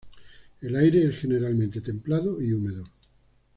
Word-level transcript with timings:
El 0.61 0.75
aire 0.77 1.07
es 1.07 1.19
generalmente 1.19 1.79
templado 1.79 2.41
y 2.41 2.53
húmedo. 2.53 2.85